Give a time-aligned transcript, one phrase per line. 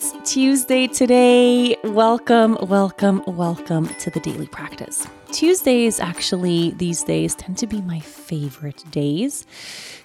[0.00, 1.76] It's Tuesday today.
[1.82, 5.08] Welcome, welcome, welcome to the daily practice.
[5.32, 9.44] Tuesdays, actually, these days tend to be my favorite days.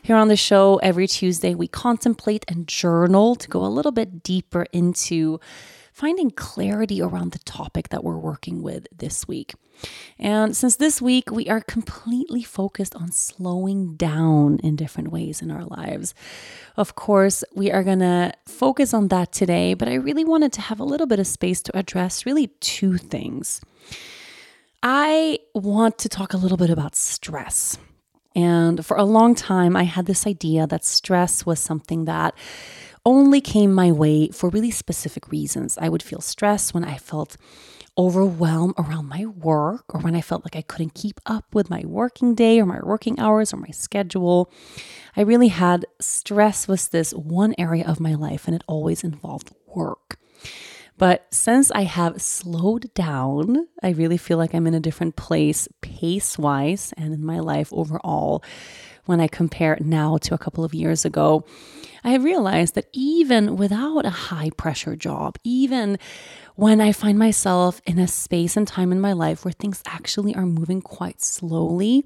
[0.01, 4.23] Here on the show, every Tuesday, we contemplate and journal to go a little bit
[4.23, 5.39] deeper into
[5.93, 9.53] finding clarity around the topic that we're working with this week.
[10.17, 15.51] And since this week we are completely focused on slowing down in different ways in
[15.51, 16.15] our lives,
[16.75, 20.61] of course, we are going to focus on that today, but I really wanted to
[20.61, 23.61] have a little bit of space to address really two things.
[24.81, 27.77] I want to talk a little bit about stress.
[28.35, 32.33] And for a long time, I had this idea that stress was something that
[33.05, 35.77] only came my way for really specific reasons.
[35.77, 37.37] I would feel stressed when I felt
[37.97, 41.83] overwhelmed around my work or when I felt like I couldn't keep up with my
[41.85, 44.51] working day or my working hours or my schedule.
[45.15, 49.53] I really had stress was this one area of my life and it always involved
[49.67, 50.17] work.
[50.97, 55.67] But since I have slowed down, I really feel like I'm in a different place
[55.81, 58.43] pace wise and in my life overall
[59.05, 61.45] when I compare now to a couple of years ago.
[62.03, 65.97] I have realized that even without a high pressure job, even
[66.55, 70.35] when I find myself in a space and time in my life where things actually
[70.35, 72.05] are moving quite slowly,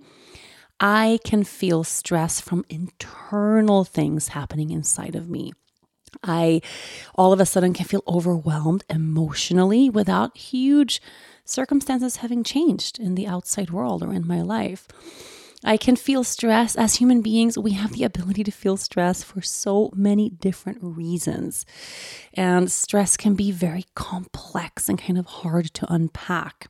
[0.79, 5.53] I can feel stress from internal things happening inside of me.
[6.23, 6.61] I
[7.15, 11.01] all of a sudden can feel overwhelmed emotionally without huge
[11.43, 14.87] circumstances having changed in the outside world or in my life.
[15.67, 16.77] I can feel stress.
[16.77, 21.65] As human beings, we have the ability to feel stress for so many different reasons.
[22.33, 26.69] And stress can be very complex and kind of hard to unpack.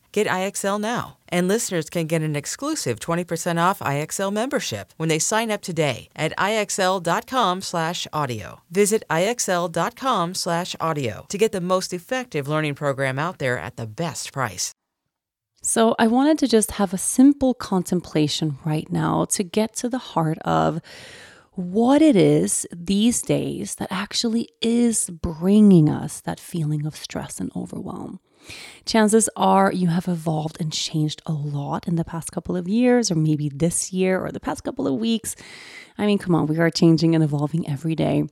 [0.11, 1.17] Get IXL now.
[1.29, 6.09] And listeners can get an exclusive 20% off IXL membership when they sign up today
[6.15, 8.61] at IXL.com/audio.
[8.69, 14.73] Visit IXL.com/audio to get the most effective learning program out there at the best price.
[15.63, 19.99] So, I wanted to just have a simple contemplation right now to get to the
[19.99, 20.81] heart of
[21.53, 27.51] what it is these days that actually is bringing us that feeling of stress and
[27.55, 28.19] overwhelm.
[28.85, 33.11] Chances are you have evolved and changed a lot in the past couple of years,
[33.11, 35.35] or maybe this year, or the past couple of weeks.
[35.97, 38.23] I mean, come on, we are changing and evolving every day.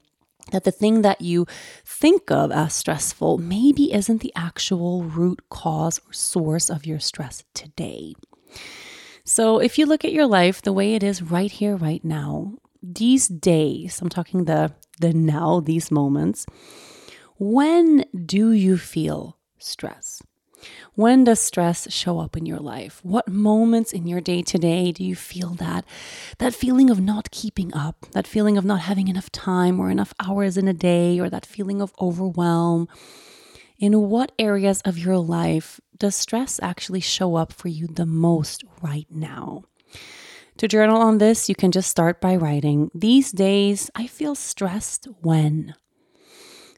[0.51, 1.45] That the thing that you
[1.85, 7.43] think of as stressful maybe isn't the actual root cause or source of your stress
[7.53, 8.15] today.
[9.23, 12.55] So, if you look at your life the way it is right here, right now,
[12.81, 16.45] these days, I'm talking the the now, these moments,
[17.37, 20.21] when do you feel stress?
[20.95, 22.99] When does stress show up in your life?
[23.03, 25.85] What moments in your day to day do you feel that
[26.37, 30.13] that feeling of not keeping up, that feeling of not having enough time or enough
[30.19, 32.87] hours in a day or that feeling of overwhelm?
[33.77, 38.63] In what areas of your life does stress actually show up for you the most
[38.81, 39.63] right now?
[40.57, 45.07] To journal on this, you can just start by writing, These days I feel stressed
[45.21, 45.75] when.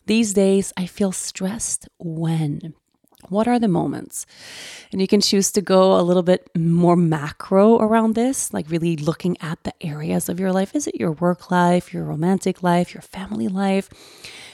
[0.06, 2.74] These days I feel stressed when.
[3.30, 4.25] What are the moments?
[4.92, 8.98] And you can choose to go a little bit more macro around this, like really
[8.98, 10.75] looking at the areas of your life.
[10.75, 13.89] Is it your work life, your romantic life, your family life,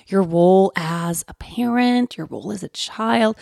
[0.07, 3.37] your role as a parent, your role as a child?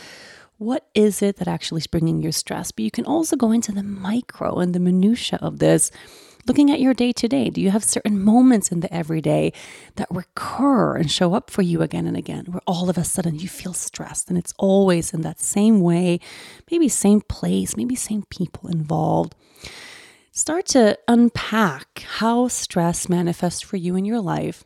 [0.57, 2.71] What is it that actually is bringing your stress?
[2.71, 5.91] But you can also go into the micro and the minutia of this
[6.47, 7.49] looking at your day to day.
[7.49, 9.51] Do you have certain moments in the everyday
[9.95, 13.39] that recur and show up for you again and again, where all of a sudden
[13.39, 16.19] you feel stressed and it's always in that same way,
[16.71, 19.35] maybe same place, maybe same people involved?
[20.31, 24.63] Start to unpack how stress manifests for you in your life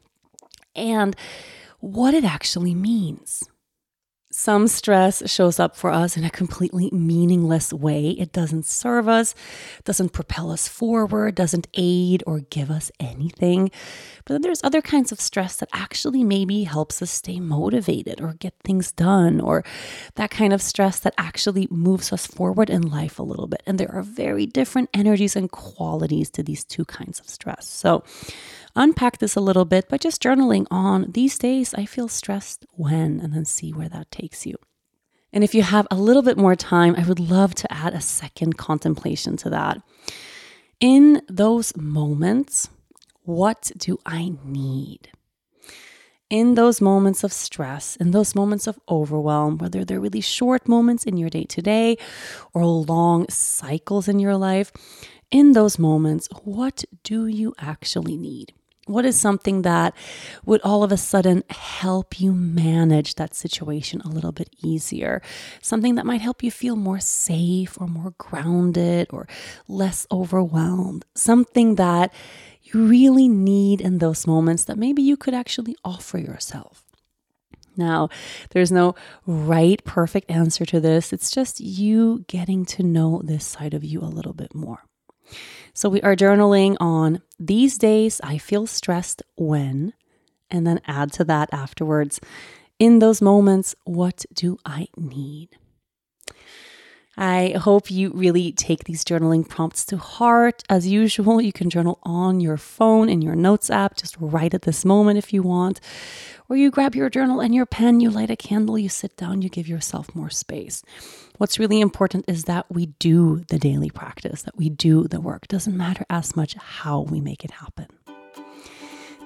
[0.76, 1.16] and
[1.80, 3.44] what it actually means.
[4.42, 8.12] Some stress shows up for us in a completely meaningless way.
[8.12, 9.36] It doesn't serve us,
[9.84, 13.70] doesn't propel us forward, doesn't aid or give us anything.
[14.24, 18.36] But then there's other kinds of stress that actually maybe helps us stay motivated or
[18.36, 19.66] get things done, or
[20.16, 23.62] that kind of stress that actually moves us forward in life a little bit.
[23.66, 27.68] And there are very different energies and qualities to these two kinds of stress.
[27.68, 28.06] So,
[28.76, 33.20] unpack this a little bit by just journaling on these days I feel stressed when,
[33.20, 34.56] and then see where that takes you.
[35.32, 38.02] And if you have a little bit more time, I would love to add a
[38.02, 39.82] second contemplation to that.
[40.80, 42.70] In those moments,
[43.24, 45.10] what do I need?
[46.30, 51.04] In those moments of stress, in those moments of overwhelm, whether they're really short moments
[51.04, 51.98] in your day to day
[52.54, 54.72] or long cycles in your life,
[55.32, 58.54] in those moments, what do you actually need?
[58.90, 59.96] What is something that
[60.46, 65.22] would all of a sudden help you manage that situation a little bit easier?
[65.62, 69.28] Something that might help you feel more safe or more grounded or
[69.68, 71.06] less overwhelmed.
[71.14, 72.12] Something that
[72.64, 76.84] you really need in those moments that maybe you could actually offer yourself.
[77.78, 78.10] Now,
[78.50, 78.96] there's no
[79.28, 81.14] right, perfect answer to this.
[81.14, 84.89] It's just you getting to know this side of you a little bit more.
[85.74, 89.94] So we are journaling on these days I feel stressed when,
[90.50, 92.20] and then add to that afterwards.
[92.80, 95.58] In those moments, what do I need?
[97.22, 100.64] I hope you really take these journaling prompts to heart.
[100.70, 104.62] As usual, you can journal on your phone in your notes app, just right at
[104.62, 105.82] this moment if you want.
[106.48, 109.42] Or you grab your journal and your pen, you light a candle, you sit down,
[109.42, 110.82] you give yourself more space.
[111.38, 115.44] What's really important is that we do the daily practice, that we do the work.
[115.44, 117.88] It doesn't matter as much how we make it happen.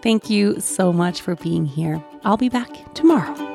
[0.01, 2.03] Thank you so much for being here.
[2.25, 3.52] I'll be back tomorrow.